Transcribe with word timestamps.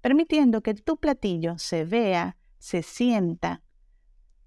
permitiendo 0.00 0.62
que 0.62 0.74
tu 0.74 0.96
platillo 0.98 1.58
se 1.58 1.84
vea, 1.84 2.36
se 2.58 2.82
sienta, 2.82 3.62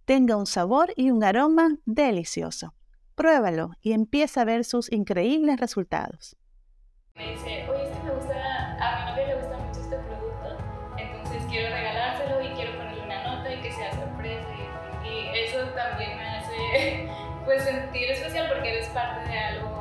tenga 0.06 0.36
un 0.36 0.46
sabor 0.46 0.94
y 0.96 1.12
un 1.12 1.24
aroma 1.24 1.78
delicioso. 1.86 2.74
Pruébalo 3.16 3.72
y 3.82 3.94
empieza 3.94 4.42
a 4.42 4.46
ver 4.46 4.66
sus 4.66 4.92
increíbles 4.92 5.60
resultados. 5.60 6.36
Me 7.16 7.32
dice, 7.32 7.70
oye, 7.70 7.84
es 7.84 7.98
que 7.98 8.04
me 8.04 8.12
gusta, 8.16 8.78
a 8.80 9.06
mi 9.06 9.12
novia 9.12 9.28
le 9.28 9.36
gusta 9.36 9.58
mucho 9.58 9.80
este 9.82 9.98
producto, 9.98 10.58
entonces 10.98 11.44
quiero 11.50 11.76
regalárselo 11.76 12.42
y 12.42 12.50
quiero 12.56 12.78
ponerle 12.78 13.04
una 13.04 13.24
nota 13.24 13.54
y 13.54 13.62
que 13.62 13.72
sea 13.72 13.94
sorpresa. 13.94 14.48
Y, 15.06 15.38
eso 15.38 15.60
también 15.76 16.18
me 16.18 16.26
hace 16.26 17.10
pues, 17.46 17.64
sentir 17.64 18.12
especial 18.12 18.50
porque 18.54 18.70
eres 18.70 18.88
parte 18.90 19.30
de 19.30 19.38
algo. 19.38 19.81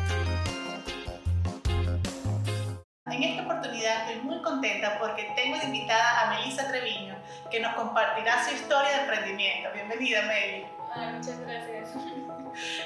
Contenta 4.51 4.97
porque 4.99 5.31
tengo 5.35 5.57
de 5.57 5.65
invitada 5.65 6.21
a 6.21 6.35
Melissa 6.35 6.67
Treviño, 6.67 7.15
que 7.49 7.59
nos 7.59 7.73
compartirá 7.75 8.43
su 8.45 8.53
historia 8.55 8.91
de 8.91 9.01
emprendimiento. 9.03 9.69
Bienvenida, 9.73 10.23
Meli. 10.23 10.67
muchas 11.13 11.39
gracias. 11.39 11.89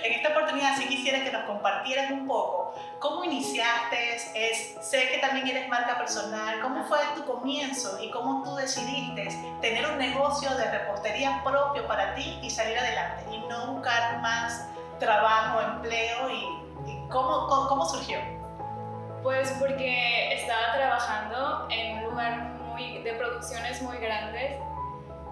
En 0.04 0.14
esta 0.14 0.30
oportunidad 0.30 0.78
sí 0.78 0.88
quisiera 0.88 1.24
que 1.24 1.32
nos 1.32 1.44
compartieras 1.46 2.12
un 2.12 2.28
poco 2.28 2.76
cómo 3.00 3.24
iniciaste, 3.24 4.16
es, 4.36 4.78
sé 4.80 5.10
que 5.10 5.18
también 5.18 5.48
eres 5.48 5.68
marca 5.70 5.98
personal, 5.98 6.62
cómo 6.62 6.84
fue 6.84 7.00
tu 7.16 7.26
comienzo 7.26 7.98
y 8.00 8.12
cómo 8.12 8.44
tú 8.44 8.56
decidiste 8.56 9.28
tener 9.62 9.88
un 9.88 9.98
negocio 9.98 10.56
de 10.56 10.70
repostería 10.70 11.42
propio 11.44 11.88
para 11.88 12.14
ti 12.14 12.40
y 12.44 12.50
salir 12.52 12.78
adelante 12.78 13.24
y 13.32 13.40
no 13.48 13.74
buscar 13.74 14.22
más 14.22 14.70
trabajo, 15.00 15.62
empleo 15.62 16.30
y, 16.30 16.92
y 16.92 17.08
cómo, 17.10 17.48
cómo, 17.48 17.68
cómo 17.68 17.86
surgió. 17.86 18.35
Pues 19.26 19.52
porque 19.54 20.36
estaba 20.36 20.74
trabajando 20.76 21.68
en 21.72 21.98
un 21.98 22.04
lugar 22.12 22.44
muy, 22.62 23.00
de 23.00 23.12
producciones 23.14 23.82
muy 23.82 23.98
grandes 23.98 24.60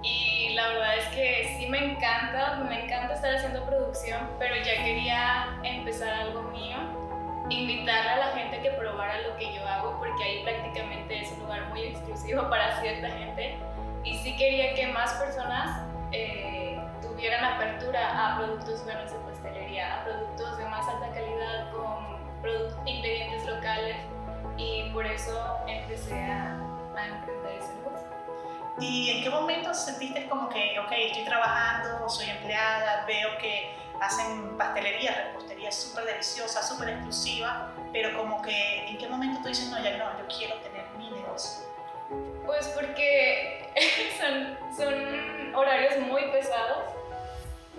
y 0.01 0.55
la 0.55 0.67
verdad 0.69 0.97
es 0.97 1.07
que 1.09 1.55
sí 1.59 1.67
me 1.67 1.91
encanta, 1.91 2.55
me 2.67 2.85
encanta 2.85 3.13
estar 3.13 3.35
haciendo 3.35 3.63
producción, 3.67 4.31
pero 4.39 4.55
ya 4.55 4.83
quería 4.83 5.59
empezar 5.61 6.11
algo 6.11 6.41
mío, 6.41 6.77
invitar 7.51 8.07
a 8.07 8.17
la 8.17 8.27
gente 8.29 8.63
que 8.63 8.71
probara 8.71 9.21
lo 9.27 9.37
que 9.37 9.53
yo 9.53 9.63
hago 9.67 9.99
porque 9.99 10.23
ahí 10.23 10.43
prácticamente 10.43 11.19
es 11.21 11.31
un 11.33 11.41
lugar 11.41 11.69
muy 11.69 11.83
exclusivo 11.83 12.49
para 12.49 12.81
cierta 12.81 13.11
gente. 13.11 13.59
Y 14.03 14.17
sí 14.17 14.35
quería 14.35 14.73
que 14.73 14.87
más 14.87 15.13
personas 15.13 15.85
eh, 16.11 16.79
tuvieran 16.99 17.45
apertura 17.45 18.09
a 18.09 18.37
productos 18.37 18.83
buenos 18.85 19.11
de 19.11 19.19
pastelería, 19.19 20.01
a 20.01 20.03
productos 20.03 20.57
de 20.57 20.65
más 20.65 20.87
alta 20.87 21.11
calidad 21.13 21.71
con 21.71 22.22
ingredientes 22.85 23.45
locales 23.45 23.97
y 24.57 24.89
por 24.91 25.05
eso 25.05 25.57
empecé 25.67 26.15
a, 26.15 26.59
emprender 26.95 27.57
ese 27.59 27.73
negocio. 27.75 28.07
¿Y 28.79 29.09
en 29.09 29.23
qué 29.23 29.29
momento 29.29 29.73
sentiste 29.73 30.27
como 30.27 30.47
que, 30.49 30.77
ok, 30.79 30.91
estoy 30.91 31.25
trabajando, 31.25 32.07
soy 32.07 32.29
empleada, 32.29 33.05
veo 33.07 33.37
que 33.39 33.75
hacen 33.99 34.57
pastelería, 34.57 35.29
repostería 35.29 35.71
súper 35.71 36.05
deliciosa, 36.05 36.61
súper 36.61 36.89
exclusiva, 36.89 37.71
pero 37.91 38.15
como 38.17 38.41
que, 38.41 38.87
¿en 38.87 38.97
qué 38.97 39.07
momento 39.07 39.41
tú 39.41 39.47
dices, 39.47 39.69
no, 39.69 39.81
ya 39.83 39.97
no, 39.97 40.19
yo 40.19 40.27
quiero 40.27 40.55
tener 40.57 40.85
mi 40.97 41.09
negocio? 41.09 41.65
Pues 42.45 42.67
porque 42.69 43.69
son, 44.19 44.57
son 44.75 45.55
horarios 45.55 45.99
muy 45.99 46.23
pesados 46.31 46.93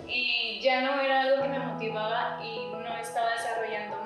y 0.07 0.59
ya 0.61 0.81
no 0.81 0.99
era 0.99 1.21
algo 1.21 1.41
que 1.41 1.49
me 1.49 1.59
motivaba 1.59 2.39
y 2.43 2.67
no 2.71 2.97
estaba 2.97 3.31
desarrollando 3.31 4.04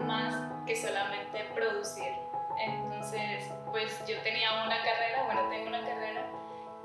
solamente 0.82 1.46
producir. 1.56 2.14
Entonces, 2.58 3.50
pues 3.72 4.06
yo 4.06 4.22
tenía 4.22 4.64
una 4.66 4.78
carrera, 4.84 5.24
bueno, 5.26 5.50
tengo 5.50 5.68
una 5.68 5.82
carrera 5.82 6.26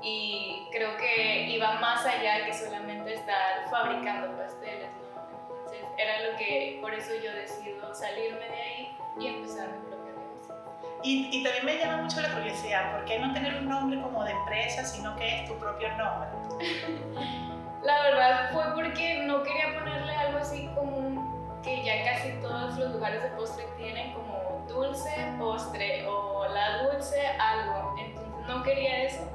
y 0.01 0.67
creo 0.71 0.95
que 0.97 1.49
iba 1.49 1.79
más 1.79 2.05
allá 2.05 2.45
que 2.45 2.53
solamente 2.53 3.15
estar 3.15 3.69
fabricando 3.69 4.37
pasteles, 4.37 4.89
¿no? 4.91 5.21
Entonces, 5.41 5.85
era 5.97 6.29
lo 6.29 6.37
que, 6.37 6.77
por 6.81 6.93
eso 6.93 7.11
yo 7.23 7.33
decido 7.33 7.93
salirme 7.93 8.47
de 8.47 8.61
ahí 8.61 8.97
y 9.19 9.27
empezar 9.27 9.67
mi 9.69 9.89
propio 9.89 10.13
negocio. 10.13 10.55
Y, 11.03 11.29
y 11.31 11.43
también 11.43 11.65
me 11.65 11.77
llama 11.77 12.03
mucho 12.03 12.21
la 12.21 12.33
curiosidad, 12.33 12.95
¿por 12.95 13.05
qué 13.05 13.19
no 13.19 13.33
tener 13.33 13.55
un 13.55 13.67
nombre 13.67 13.99
como 13.99 14.23
de 14.23 14.31
empresa, 14.31 14.85
sino 14.85 15.15
que 15.17 15.41
es 15.41 15.47
tu 15.49 15.57
propio 15.57 15.89
nombre? 15.97 16.29
la 17.83 18.01
verdad 18.01 18.51
fue 18.51 18.63
porque 18.73 19.23
no 19.25 19.43
quería 19.43 19.73
ponerle 19.77 20.15
algo 20.15 20.39
así 20.39 20.69
como 20.75 21.24
que 21.65 21.83
ya 21.83 22.03
casi 22.03 22.29
todos 22.41 22.77
los 22.77 22.91
lugares 22.91 23.23
de 23.23 23.29
postre 23.29 23.65
tienen 23.75 24.13
como 24.13 24.63
dulce, 24.67 25.09
postre 25.39 26.05
o 26.07 26.47
la 26.47 26.83
dulce, 26.83 27.27
algo. 27.39 27.95
Entonces 27.99 28.47
no 28.47 28.61
quería 28.63 29.03
eso. 29.03 29.27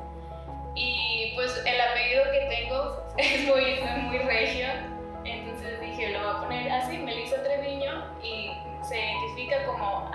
Y 0.77 1.33
pues 1.35 1.61
el 1.67 1.81
apellido 1.81 2.23
que 2.31 2.47
tengo 2.49 3.03
es 3.17 3.41
muy, 3.47 3.81
muy 4.07 4.19
regio. 4.19 4.69
Entonces 5.25 5.81
dije, 5.81 6.11
lo 6.11 6.21
voy 6.21 6.29
a 6.29 6.41
poner 6.41 6.73
así, 6.73 6.99
Melissa 6.99 7.43
Treviño, 7.43 8.07
y 8.23 8.53
se 8.83 8.99
identifica 8.99 9.67
como 9.67 10.11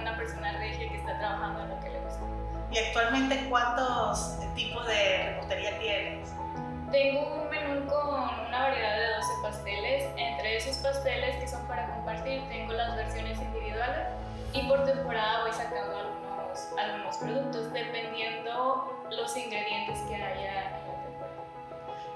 una 0.00 0.16
persona 0.16 0.52
regia 0.58 0.88
que 0.88 0.96
está 0.96 1.16
trabajando 1.18 1.62
en 1.62 1.70
lo 1.70 1.80
que 1.80 1.90
le 1.90 2.00
gusta. 2.00 2.20
¿Y 2.72 2.78
actualmente 2.78 3.46
cuántos 3.48 4.38
tipos 4.54 4.86
de 4.86 5.30
repostería 5.30 5.78
tienes? 5.78 6.34
Tengo 6.90 7.42
un 7.42 7.49
menú 7.62 7.86
con 7.86 8.46
una 8.46 8.62
variedad 8.62 8.96
de 8.96 9.14
12 9.14 9.28
pasteles. 9.42 10.04
Entre 10.16 10.56
esos 10.56 10.76
pasteles 10.78 11.36
que 11.36 11.48
son 11.48 11.66
para 11.66 11.86
compartir, 11.88 12.48
tengo 12.48 12.72
las 12.72 12.96
versiones 12.96 13.38
individuales 13.38 14.08
y 14.52 14.62
por 14.68 14.84
temporada 14.84 15.42
voy 15.42 15.52
sacando 15.52 15.96
algunos, 15.96 16.68
algunos 16.78 17.16
productos 17.18 17.72
dependiendo 17.72 19.06
los 19.10 19.36
ingredientes 19.36 19.98
que 20.08 20.14
haya 20.16 20.48
en 20.48 20.54
la 20.54 20.70
temporada. 20.70 20.90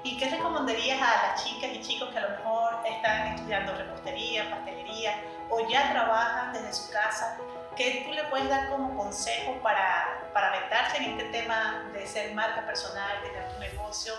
¿Y 0.03 0.19
qué 0.19 0.28
recomendarías 0.28 1.00
a 1.00 1.28
las 1.28 1.44
chicas 1.44 1.71
y 1.72 1.81
chicos 1.81 2.11
que 2.11 2.19
a 2.19 2.28
lo 2.28 2.37
mejor 2.37 2.78
están 2.84 3.28
estudiando 3.28 3.75
repostería, 3.75 4.50
pastelería 4.50 5.15
o 5.49 5.66
ya 5.69 5.93
trabajan 5.93 6.53
desde 6.53 6.72
su 6.72 6.93
casa? 6.93 7.38
¿Qué 7.76 8.05
tú 8.06 8.12
le 8.12 8.25
puedes 8.25 8.49
dar 8.49 8.69
como 8.69 8.97
consejo 8.97 9.55
para, 9.62 10.28
para 10.32 10.50
meterse 10.50 10.99
en 10.99 11.19
este 11.19 11.25
tema 11.31 11.91
de 11.93 12.06
ser 12.06 12.34
marca 12.34 12.66
personal, 12.66 13.23
tener 13.23 13.49
tu 13.49 13.58
negocio? 13.58 14.12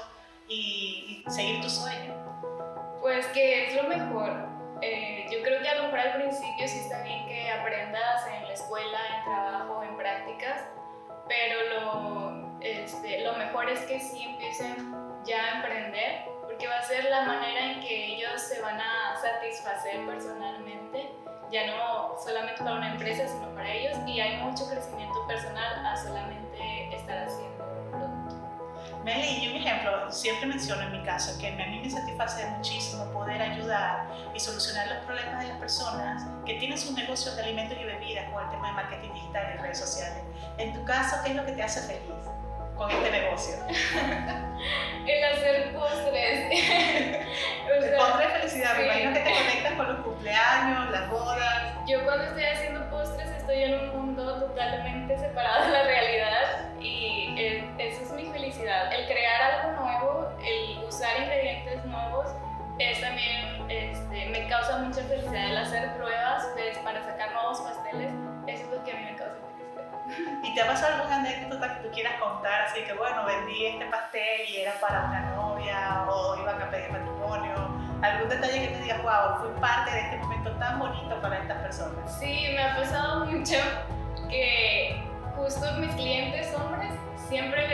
Y, 0.47 1.23
seguir 1.27 1.61
tu 1.61 1.69
sueño? 1.69 2.13
Pues 3.01 3.25
que 3.27 3.67
es 3.67 3.75
lo 3.75 3.89
mejor. 3.89 4.31
Eh, 4.81 5.25
yo 5.31 5.41
creo 5.41 5.61
que 5.61 5.69
a 5.69 5.75
lo 5.75 5.83
mejor 5.83 5.99
al 5.99 6.13
principio 6.15 6.67
sí 6.67 6.79
está 6.79 7.01
bien 7.03 7.25
que 7.27 7.49
aprendas 7.49 8.27
en 8.27 8.43
la 8.43 8.53
escuela, 8.53 8.99
en 9.17 9.23
trabajo, 9.23 9.83
en 9.83 9.95
prácticas, 9.95 10.65
pero 11.27 11.55
lo, 11.69 12.59
este, 12.61 13.21
lo 13.21 13.33
mejor 13.33 13.69
es 13.69 13.79
que 13.81 13.99
sí 13.99 14.23
empiecen 14.23 14.93
ya 15.25 15.43
a 15.43 15.55
emprender, 15.57 16.25
porque 16.41 16.67
va 16.67 16.79
a 16.79 16.83
ser 16.83 17.05
la 17.05 17.23
manera 17.23 17.73
en 17.73 17.79
que 17.79 18.15
ellos 18.15 18.41
se 18.41 18.61
van 18.61 18.79
a 18.79 19.15
satisfacer 19.19 20.05
personalmente, 20.05 21.09
ya 21.51 21.67
no 21.67 22.15
solamente 22.23 22.63
para 22.63 22.75
una 22.75 22.91
empresa, 22.91 23.27
sino 23.27 23.49
para 23.55 23.71
ellos, 23.71 23.97
y 24.05 24.19
hay 24.19 24.37
mucho 24.37 24.69
crecimiento 24.69 25.25
personal 25.27 25.85
a 25.85 25.97
solamente 25.97 26.95
estar 26.95 27.17
haciendo 27.17 27.64
Meli, 29.05 29.45
y 29.45 29.49
un 29.49 29.57
ejemplo, 29.57 30.11
siempre 30.11 30.47
menciono 30.47 30.81
en 30.81 30.91
mi 30.91 31.03
caso 31.03 31.39
que 31.39 31.49
a 31.49 31.67
mí 31.67 31.79
me 31.79 31.87
satisface 31.87 32.43
muchísimo 32.47 33.05
poder 33.13 33.39
ayudar 33.39 34.07
y 34.33 34.39
solucionar 34.39 34.87
los 34.87 35.05
problemas 35.05 35.43
de 35.43 35.49
las 35.49 35.59
personas 35.59 36.23
que 36.43 36.55
tienen 36.55 36.75
sus 36.75 36.91
negocios 36.93 37.35
de 37.35 37.43
alimentos 37.43 37.77
y 37.79 37.83
bebidas 37.83 38.27
con 38.31 38.43
el 38.43 38.49
tema 38.49 38.69
de 38.69 38.73
marketing 38.73 39.13
digital 39.13 39.53
y 39.53 39.61
redes 39.61 39.77
sociales. 39.77 40.23
En 40.57 40.73
tu 40.73 40.83
caso, 40.85 41.17
¿qué 41.23 41.29
es 41.29 41.35
lo 41.35 41.45
que 41.45 41.51
te 41.51 41.61
hace 41.61 41.81
feliz? 41.81 42.15
con 42.75 42.91
este 42.91 43.11
negocio? 43.11 43.55
el 45.07 45.23
hacer 45.23 45.73
postres. 45.73 46.51
el 46.51 47.95
postre 47.95 48.27
de 48.27 48.33
felicidad, 48.33 48.75
me 48.75 48.85
imagino 48.85 49.13
que 49.13 49.19
te 49.19 49.33
conectas 49.33 49.73
con 49.73 49.87
los 49.87 49.99
cumpleaños, 50.03 50.91
las 50.91 51.09
bodas. 51.11 51.75
Yo 51.87 52.03
cuando 52.03 52.25
estoy 52.25 52.43
haciendo 52.43 52.89
postres 52.89 53.29
estoy 53.29 53.63
en 53.63 53.73
un 53.75 53.97
mundo 53.97 54.39
totalmente 54.39 55.17
separado 55.17 55.67
de 55.67 55.71
la 55.71 55.83
realidad 55.83 56.71
y 56.81 57.24
ingredientes 61.55 61.85
nuevos, 61.85 62.27
es 62.79 62.99
también, 62.99 63.69
este, 63.69 64.25
me 64.29 64.47
causa 64.47 64.79
mucha 64.79 65.01
felicidad 65.03 65.51
el 65.51 65.57
hacer 65.57 65.93
pruebas 65.95 66.47
pues, 66.53 66.77
para 66.79 67.03
sacar 67.03 67.31
nuevos 67.31 67.61
pasteles. 67.61 68.11
Eso 68.47 68.63
es 68.63 68.69
lo 68.69 68.83
que 68.83 68.91
a 68.91 68.95
mí 68.95 69.03
me 69.05 69.15
causa 69.15 69.35
felicidad. 69.35 70.41
¿Y 70.43 70.53
te 70.53 70.61
ha 70.61 70.67
pasado 70.67 70.95
alguna 70.95 71.15
anécdota 71.17 71.75
que 71.75 71.87
tú 71.87 71.93
quieras 71.93 72.19
contar? 72.19 72.63
Así 72.63 72.83
que, 72.83 72.93
bueno, 72.93 73.25
vendí 73.25 73.67
este 73.67 73.85
pastel 73.85 74.49
y 74.49 74.57
era 74.57 74.73
para 74.81 75.05
una 75.05 75.21
novia 75.31 76.05
o 76.09 76.37
iban 76.41 76.61
a 76.61 76.69
pedir 76.69 76.91
matrimonio. 76.91 77.53
¿Algún 78.01 78.29
detalle 78.29 78.61
que 78.61 78.67
te 78.67 78.81
digas, 78.81 79.01
wow, 79.01 79.39
fui 79.39 79.61
parte 79.61 79.91
de 79.91 80.01
este 80.01 80.17
momento 80.17 80.51
tan 80.57 80.77
bonito 80.77 81.21
para 81.21 81.37
estas 81.37 81.61
personas? 81.61 82.19
Sí, 82.19 82.49
me 82.53 82.61
ha 82.61 82.75
pasado 82.75 83.25
mucho 83.31 83.55
que 84.29 85.01
justo 85.35 85.65
mis 85.79 85.93
clientes 85.95 86.53
hombres 86.55 86.93
siempre 87.29 87.64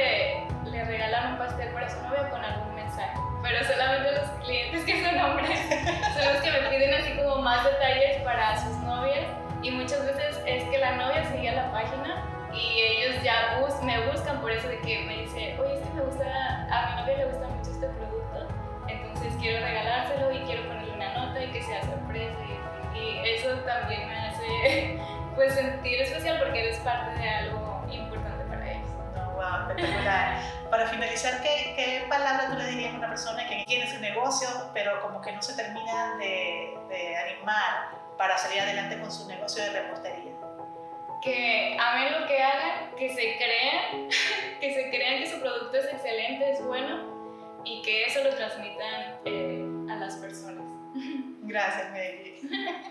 Pero 3.52 3.66
solamente 3.66 4.12
los 4.14 4.30
clientes 4.46 4.86
que 4.86 5.04
son 5.04 5.20
hombres 5.20 5.60
son 5.70 6.34
los 6.34 6.42
que 6.42 6.52
me 6.52 6.70
piden 6.70 6.94
así 6.94 7.12
como 7.18 7.42
más 7.42 7.66
detalles 7.66 8.22
para 8.22 8.58
sus 8.58 8.78
novias. 8.78 9.26
Y 9.62 9.72
muchas 9.72 10.06
veces 10.06 10.42
es 10.46 10.64
que 10.70 10.78
la 10.78 10.96
novia 10.96 11.24
sigue 11.26 11.52
la 11.52 11.70
página 11.72 12.24
y 12.54 12.82
ellos 12.82 13.22
ya 13.24 13.60
me 13.84 14.08
buscan 14.08 14.40
por 14.42 14.52
eso 14.52 14.68
de 14.70 14.80
que 14.80 15.04
me 15.04 15.24
dice, 15.24 15.58
oye, 15.60 15.76
es 15.76 15.82
que 15.82 15.94
me 15.94 16.02
gusta, 16.02 16.68
a 16.72 16.90
mi 16.90 17.02
novia 17.02 17.18
le 17.18 17.26
gusta 17.26 17.48
mucho 17.48 17.72
este 17.72 17.88
producto, 17.88 18.48
entonces 18.88 19.34
quiero 19.40 19.66
regalárselo 19.66 20.32
y 20.32 20.40
quiero 20.40 20.68
ponerle 20.68 20.94
una 20.94 21.14
nota 21.14 21.44
y 21.44 21.52
que 21.52 21.62
sea 21.62 21.82
sorpresa. 21.84 22.38
Y, 22.96 23.00
y 23.00 23.30
eso 23.30 23.50
también 23.66 24.08
me 24.08 24.18
hace 24.28 25.00
pues 25.36 25.54
sentir 25.54 26.02
especial 26.02 26.40
porque 26.40 26.62
eres 26.62 26.80
parte 26.80 27.20
de 27.20 27.30
algo 27.30 27.84
importante 27.92 28.21
wow, 29.42 29.70
espectacular. 29.70 30.42
Para 30.70 30.88
finalizar, 30.88 31.42
¿qué, 31.42 31.74
¿qué, 31.76 32.06
palabra 32.08 32.50
tú 32.50 32.58
le 32.58 32.68
dirías 32.68 32.94
a 32.94 32.98
una 32.98 33.10
persona 33.10 33.48
que 33.48 33.64
tiene 33.66 33.92
su 33.92 34.00
negocio, 34.00 34.48
pero 34.74 35.02
como 35.02 35.22
que 35.22 35.32
no 35.32 35.42
se 35.42 35.56
termina 35.56 36.16
de, 36.18 36.78
de 36.90 37.18
animar 37.18 37.92
para 38.18 38.38
salir 38.38 38.62
adelante 38.62 39.00
con 39.00 39.12
su 39.12 39.28
negocio 39.28 39.64
de 39.64 39.72
repostería? 39.72 40.34
Que 41.24 41.78
amen 41.80 42.20
lo 42.20 42.28
que 42.28 42.42
hagan, 42.42 42.96
que 42.98 43.10
se 43.14 43.38
crean, 43.38 44.10
que 44.60 44.74
se 44.74 44.90
crean 44.90 45.20
que 45.20 45.30
su 45.30 45.40
producto 45.40 45.78
es 45.78 45.86
excelente, 45.86 46.52
es 46.52 46.66
bueno 46.66 47.62
y 47.64 47.82
que 47.82 48.06
eso 48.06 48.24
lo 48.24 48.36
transmitan 48.36 49.18
eh, 49.26 49.92
a 49.92 49.96
las 49.96 50.16
personas. 50.16 50.64
Gracias, 51.44 51.90
Mary. 51.92 52.40